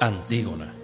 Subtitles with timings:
[0.00, 0.74] Antígona,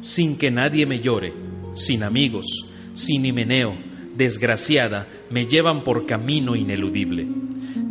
[0.00, 1.32] sin que nadie me llore,
[1.74, 2.44] sin amigos,
[2.92, 3.74] sin Himeneo,
[4.14, 7.26] desgraciada, me llevan por camino ineludible.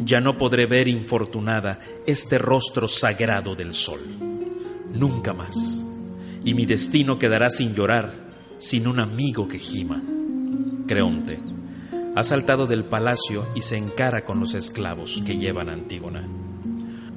[0.04, 4.02] Ya no podré ver infortunada este rostro sagrado del sol.
[4.94, 5.84] Nunca más.
[6.44, 10.02] Y mi destino quedará sin llorar, sin un amigo que gima.
[10.88, 11.40] Creonte,
[12.16, 16.28] ha saltado del palacio y se encara con los esclavos que llevan a Antígona.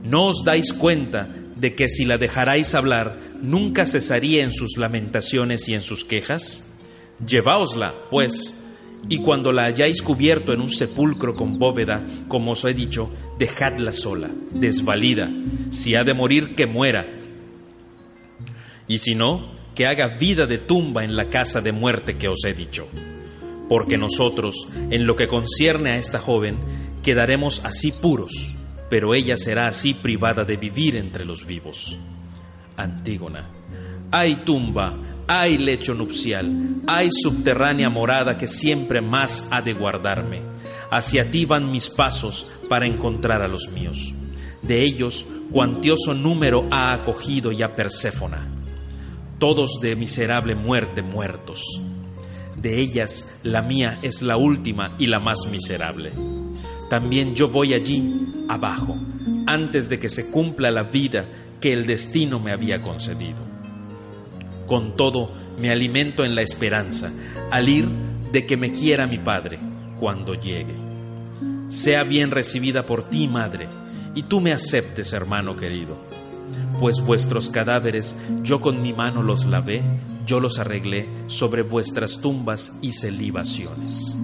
[0.04, 5.68] ¿No os dais cuenta de que si la dejarais hablar, nunca cesaría en sus lamentaciones
[5.68, 6.70] y en sus quejas?
[7.26, 8.60] Lleváosla, pues,
[9.08, 13.92] y cuando la hayáis cubierto en un sepulcro con bóveda, como os he dicho, dejadla
[13.92, 15.30] sola, desvalida.
[15.70, 17.06] Si ha de morir, que muera.
[18.88, 22.44] Y si no, que haga vida de tumba en la casa de muerte que os
[22.44, 22.88] he dicho.
[23.68, 26.58] Porque nosotros, en lo que concierne a esta joven,
[27.02, 28.52] quedaremos así puros,
[28.88, 31.98] pero ella será así privada de vivir entre los vivos.
[32.76, 33.50] Antígona,
[34.10, 40.42] hay tumba, hay lecho nupcial, hay subterránea morada que siempre más ha de guardarme.
[40.90, 44.12] Hacia ti van mis pasos para encontrar a los míos.
[44.62, 48.48] De ellos, cuantioso número ha acogido ya Perséfona,
[49.38, 51.80] todos de miserable muerte muertos.
[52.56, 56.12] De ellas, la mía es la última y la más miserable.
[56.88, 58.10] También yo voy allí,
[58.48, 58.96] abajo,
[59.46, 61.26] antes de que se cumpla la vida
[61.60, 63.42] que el destino me había concedido.
[64.66, 67.12] Con todo, me alimento en la esperanza,
[67.50, 67.86] al ir
[68.32, 69.58] de que me quiera mi Padre
[70.00, 70.74] cuando llegue.
[71.68, 73.68] Sea bien recibida por ti, Madre,
[74.14, 75.96] y tú me aceptes, hermano querido.
[76.80, 79.82] Pues vuestros cadáveres yo con mi mano los lavé,
[80.26, 84.16] yo los arreglé sobre vuestras tumbas y celibaciones.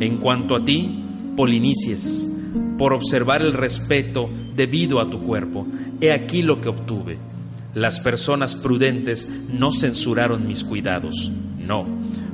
[0.00, 1.04] En cuanto a ti,
[1.36, 2.30] Polinices,
[2.78, 4.28] por observar el respeto
[4.60, 5.66] debido a tu cuerpo,
[6.02, 7.18] he aquí lo que obtuve
[7.72, 11.84] las personas prudentes no censuraron mis cuidados, no,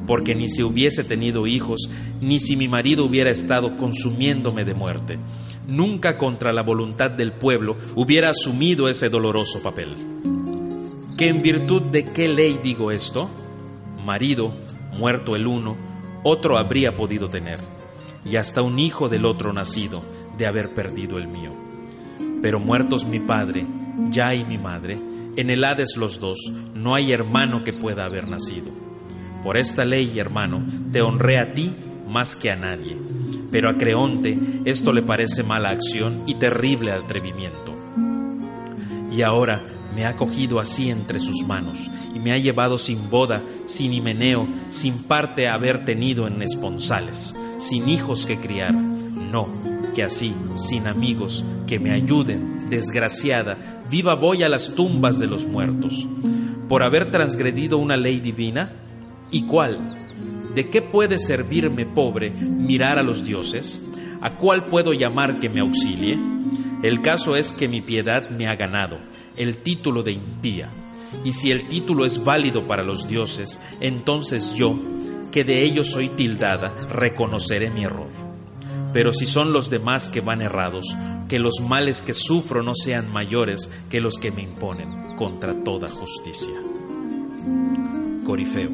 [0.09, 1.89] porque ni si hubiese tenido hijos,
[2.21, 5.19] ni si mi marido hubiera estado consumiéndome de muerte,
[5.69, 9.95] nunca contra la voluntad del pueblo hubiera asumido ese doloroso papel.
[11.17, 13.31] ¿Que en virtud de qué ley digo esto?
[14.05, 14.53] Marido,
[14.99, 15.77] muerto el uno,
[16.25, 17.61] otro habría podido tener,
[18.25, 20.03] y hasta un hijo del otro nacido
[20.37, 21.66] de haber perdido el mío.
[22.47, 23.67] Pero muertos mi padre,
[24.09, 24.97] ya y mi madre,
[25.35, 26.39] en el Hades los dos,
[26.77, 28.71] no hay hermano que pueda haber nacido.
[29.43, 30.63] Por esta ley, hermano,
[30.93, 31.75] te honré a ti
[32.07, 32.97] más que a nadie.
[33.51, 37.75] Pero a Creonte esto le parece mala acción y terrible atrevimiento.
[39.11, 43.43] Y ahora me ha cogido así entre sus manos y me ha llevado sin boda,
[43.65, 48.73] sin himeneo, sin parte a haber tenido en esponsales, sin hijos que criar.
[48.73, 49.49] No,
[49.97, 55.47] que así, sin amigos que me ayuden, desgraciada, viva voy a las tumbas de los
[55.47, 56.07] muertos,
[56.69, 58.73] por haber transgredido una ley divina?
[59.31, 59.95] ¿Y cuál?
[60.55, 63.89] ¿De qué puede servirme, pobre, mirar a los dioses?
[64.21, 66.19] ¿A cuál puedo llamar que me auxilie?
[66.83, 68.99] El caso es que mi piedad me ha ganado
[69.35, 70.69] el título de impía,
[71.25, 74.79] y si el título es válido para los dioses, entonces yo,
[75.33, 78.26] que de ellos soy tildada, reconoceré mi error.
[78.97, 80.97] Pero si son los demás que van errados,
[81.29, 85.87] que los males que sufro no sean mayores que los que me imponen contra toda
[85.87, 86.55] justicia.
[88.25, 88.71] Corifeo.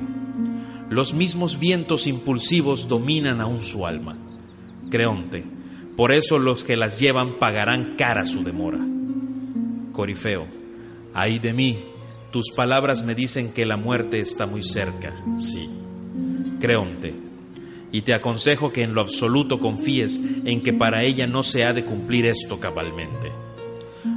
[0.89, 4.17] Los mismos vientos impulsivos dominan aún su alma.
[4.93, 5.45] Creonte.
[5.97, 8.79] Por eso los que las llevan pagarán cara su demora.
[9.91, 10.47] Corifeo.
[11.15, 11.81] Ay de mí,
[12.31, 15.69] tus palabras me dicen que la muerte está muy cerca, sí.
[16.61, 17.32] Creonte
[17.93, 21.73] y te aconsejo que en lo absoluto confíes en que para ella no se ha
[21.73, 23.31] de cumplir esto cabalmente.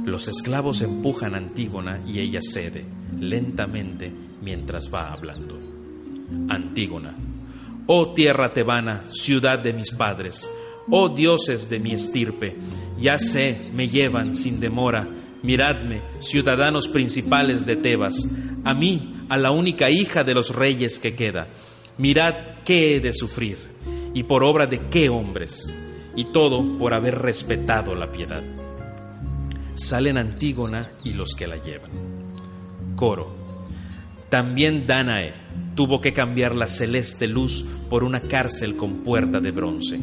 [0.04, 2.84] Los esclavos empujan a Antígona y ella cede,
[3.20, 4.10] lentamente,
[4.42, 5.58] mientras va hablando.
[6.48, 7.14] Antígona,
[7.86, 10.48] oh tierra tebana, ciudad de mis padres,
[10.90, 12.56] oh dioses de mi estirpe,
[12.98, 15.08] ya sé, me llevan sin demora,
[15.42, 18.28] miradme, ciudadanos principales de Tebas,
[18.64, 21.48] a mí, a la única hija de los reyes que queda,
[21.98, 23.58] Mirad qué he de sufrir,
[24.12, 25.74] y por obra de qué hombres,
[26.14, 28.42] y todo por haber respetado la piedad.
[29.74, 31.90] Salen Antígona y los que la llevan.
[32.96, 33.34] Coro.
[34.28, 35.34] También Danae
[35.74, 40.00] tuvo que cambiar la celeste luz por una cárcel con puerta de bronce.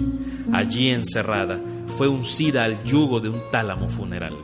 [0.51, 1.59] Allí encerrada
[1.97, 4.35] fue uncida al yugo de un tálamo funeral.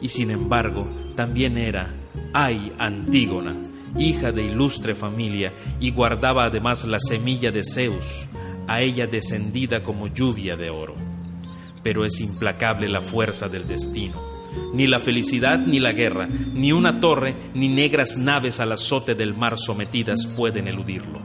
[0.00, 1.94] Y sin embargo, también era,
[2.32, 3.54] ay, Antígona,
[3.98, 8.26] hija de ilustre familia, y guardaba además la semilla de Zeus,
[8.66, 10.94] a ella descendida como lluvia de oro.
[11.82, 14.20] Pero es implacable la fuerza del destino,
[14.72, 19.34] Ni la felicidad ni la guerra, ni una torre, ni negras naves al azote del
[19.34, 21.20] mar sometidas pueden eludirlo.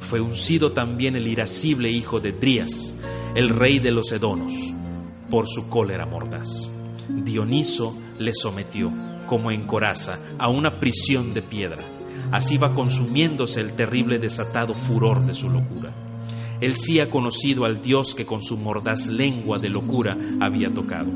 [0.00, 2.94] Fue uncido también el irascible hijo de Drías,
[3.34, 4.52] el rey de los Edonos,
[5.30, 6.70] por su cólera mordaz.
[7.08, 8.90] Dioniso le sometió,
[9.26, 11.82] como en coraza, a una prisión de piedra.
[12.30, 15.92] Así va consumiéndose el terrible desatado furor de su locura.
[16.60, 21.10] Él sí ha conocido al Dios que con su mordaz lengua de locura había tocado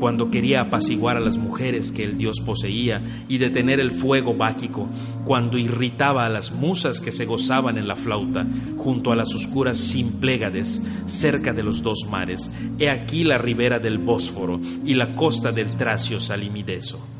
[0.00, 4.88] cuando quería apaciguar a las mujeres que el dios poseía y detener el fuego báquico,
[5.26, 8.46] cuando irritaba a las musas que se gozaban en la flauta
[8.78, 13.98] junto a las oscuras Simplegades cerca de los dos mares, he aquí la ribera del
[13.98, 17.19] Bósforo y la costa del Tracio Salimideso.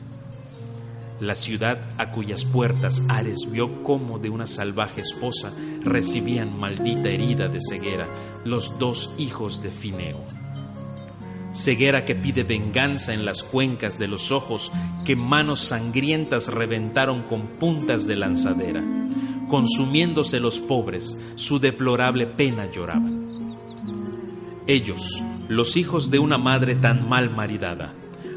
[1.20, 5.52] La ciudad a cuyas puertas Ares vio como de una salvaje esposa
[5.82, 8.06] recibían maldita herida de ceguera
[8.44, 10.24] los dos hijos de Fineo
[11.52, 14.70] ceguera que pide venganza en las cuencas de los ojos
[15.04, 18.82] que manos sangrientas reventaron con puntas de lanzadera.
[19.48, 23.56] Consumiéndose los pobres, su deplorable pena lloraban.
[24.66, 27.94] Ellos, los hijos de una madre tan mal maridada,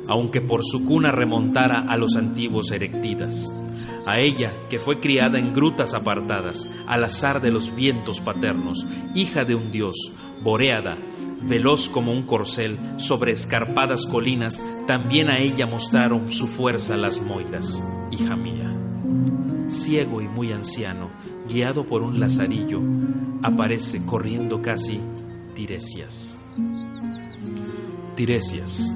[0.08, 3.52] aunque por su cuna remontara a los antiguos erectidas,
[4.06, 8.86] a ella que fue criada en grutas apartadas, al azar de los vientos paternos,
[9.16, 10.12] hija de un dios,
[10.42, 10.98] boreada,
[11.48, 17.84] veloz como un corcel sobre escarpadas colinas, también a ella mostraron su fuerza las moiras,
[18.12, 18.76] hija mía.
[19.68, 21.10] Ciego y muy anciano,
[21.48, 22.82] guiado por un lazarillo,
[23.42, 25.00] aparece corriendo casi
[25.56, 26.40] Tiresias.
[28.16, 28.94] Tiresias,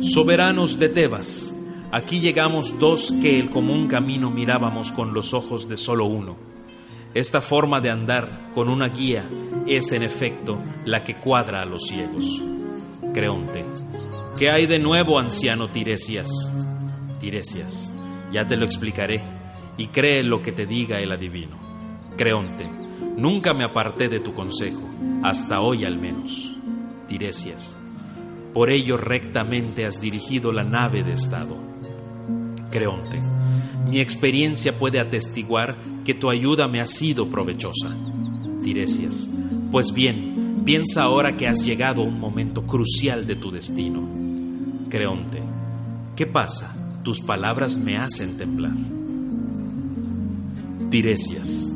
[0.00, 1.54] soberanos de Tebas,
[1.92, 6.54] aquí llegamos dos que el común camino mirábamos con los ojos de solo uno
[7.14, 9.24] esta forma de andar con una guía
[9.68, 12.42] es en efecto la que cuadra a los ciegos.
[13.12, 13.64] Creonte.
[14.36, 16.52] ¿Qué hay de nuevo, anciano Tiresias?
[17.20, 17.94] Tiresias,
[18.32, 19.22] ya te lo explicaré,
[19.76, 21.56] y cree lo que te diga el adivino.
[22.16, 22.68] Creonte,
[23.16, 24.90] nunca me aparté de tu consejo,
[25.22, 26.56] hasta hoy al menos.
[27.06, 27.76] Tiresias,
[28.54, 31.56] por ello rectamente has dirigido la nave de Estado.
[32.70, 33.20] Creonte,
[33.90, 37.90] mi experiencia puede atestiguar que tu ayuda me ha sido provechosa.
[38.62, 39.28] Tiresias,
[39.72, 44.08] pues bien, piensa ahora que has llegado a un momento crucial de tu destino.
[44.88, 45.42] Creonte,
[46.14, 46.76] ¿qué pasa?
[47.02, 48.76] Tus palabras me hacen temblar.
[50.90, 51.68] Tiresias,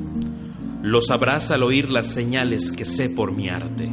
[0.83, 3.91] lo sabrás al oír las señales que sé por mi arte.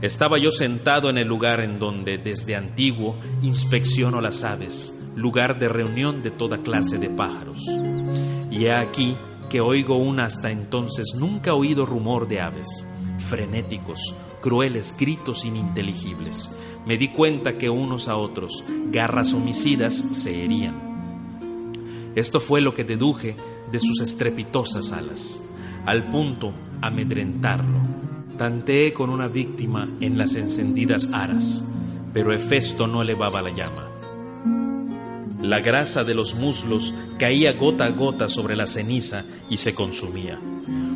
[0.00, 5.68] Estaba yo sentado en el lugar en donde desde antiguo inspecciono las aves lugar de
[5.68, 7.66] reunión de toda clase de pájaros.
[8.50, 9.16] Y he aquí
[9.50, 16.52] que oigo un hasta entonces nunca oído rumor de aves, frenéticos, crueles gritos ininteligibles.
[16.86, 18.62] Me di cuenta que unos a otros,
[18.92, 20.88] garras homicidas, se herían.
[22.14, 23.36] Esto fue lo que deduje
[23.70, 25.42] de sus estrepitosas alas,
[25.84, 28.07] al punto amedrentarlo.
[28.38, 31.66] Tanteé con una víctima en las encendidas aras,
[32.12, 33.90] pero Hefesto no elevaba la llama.
[35.42, 40.38] La grasa de los muslos caía gota a gota sobre la ceniza y se consumía.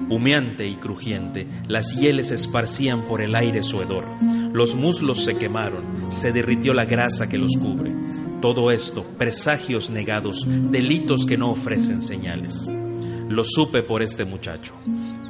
[0.09, 4.07] Humeante y crujiente, las hieles esparcían por el aire su hedor.
[4.53, 7.93] Los muslos se quemaron, se derritió la grasa que los cubre.
[8.41, 12.71] Todo esto, presagios negados, delitos que no ofrecen señales.
[13.29, 14.75] Lo supe por este muchacho.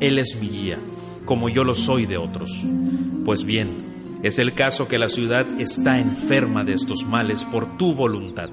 [0.01, 0.79] Él es mi guía,
[1.25, 2.63] como yo lo soy de otros.
[3.25, 7.95] Pues bien, es el caso que la ciudad está enferma de estos males por tu
[7.95, 8.51] voluntad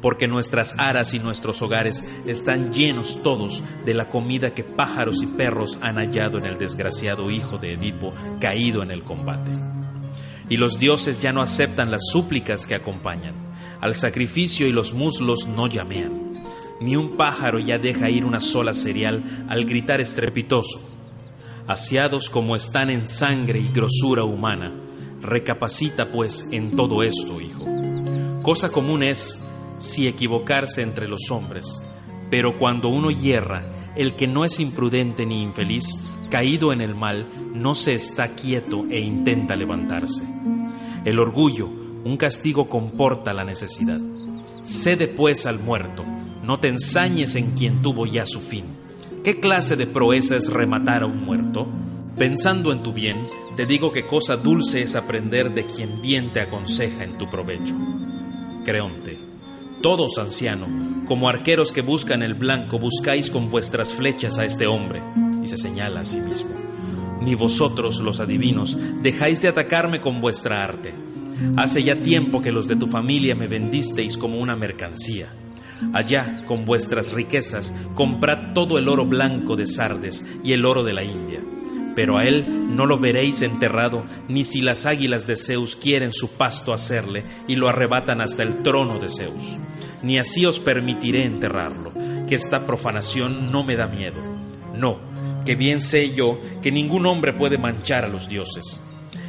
[0.00, 5.26] porque nuestras aras y nuestros hogares están llenos todos de la comida que pájaros y
[5.26, 9.50] perros han hallado en el desgraciado hijo de Edipo caído en el combate.
[10.48, 13.34] Y los dioses ya no aceptan las súplicas que acompañan,
[13.80, 16.32] al sacrificio y los muslos no llamean,
[16.80, 20.97] ni un pájaro ya deja ir una sola cereal al gritar estrepitoso.
[21.68, 24.72] Asiados como están en sangre y grosura humana,
[25.20, 27.62] recapacita pues en todo esto, hijo.
[28.42, 29.38] Cosa común es
[29.76, 31.82] si equivocarse entre los hombres,
[32.30, 33.62] pero cuando uno hierra,
[33.96, 35.84] el que no es imprudente ni infeliz,
[36.30, 40.22] caído en el mal, no se está quieto e intenta levantarse.
[41.04, 44.00] El orgullo, un castigo comporta la necesidad.
[44.64, 46.02] Cede pues al muerto,
[46.42, 48.77] no te ensañes en quien tuvo ya su fin.
[49.28, 51.68] ¿Qué clase de proeza es rematar a un muerto?
[52.16, 56.40] Pensando en tu bien, te digo que cosa dulce es aprender de quien bien te
[56.40, 57.74] aconseja en tu provecho.
[58.64, 59.18] Creonte
[59.82, 60.66] todos, anciano,
[61.06, 65.02] como arqueros que buscan el blanco, buscáis con vuestras flechas a este hombre.
[65.42, 66.54] Y se señala a sí mismo.
[67.20, 70.94] Ni vosotros, los adivinos, dejáis de atacarme con vuestra arte.
[71.58, 75.28] Hace ya tiempo que los de tu familia me vendisteis como una mercancía.
[75.92, 80.92] Allá, con vuestras riquezas, comprad todo el oro blanco de Sardes y el oro de
[80.92, 81.40] la India.
[81.94, 86.30] Pero a él no lo veréis enterrado, ni si las águilas de Zeus quieren su
[86.30, 89.56] pasto hacerle y lo arrebatan hasta el trono de Zeus.
[90.02, 91.92] Ni así os permitiré enterrarlo,
[92.28, 94.22] que esta profanación no me da miedo.
[94.76, 95.00] No,
[95.44, 98.80] que bien sé yo que ningún hombre puede manchar a los dioses.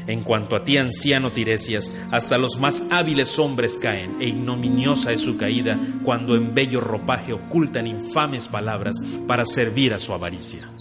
[0.09, 5.21] En cuanto a ti, anciano Tiresias, hasta los más hábiles hombres caen, e ignominiosa es
[5.21, 10.78] su caída cuando en bello ropaje ocultan infames palabras para servir a su avaricia.